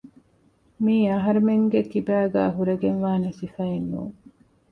މިއީ 0.83 1.05
އަހަރެމެންގެކިބާގައި 1.13 2.53
ހުރެގެންވާނެ 2.55 3.29
ސިފައެއްނޫން 3.39 4.15